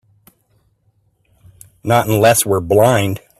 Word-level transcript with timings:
Not 1.83 2.07
unless 2.09 2.43
we're 2.45 2.59
blind. 2.59 3.19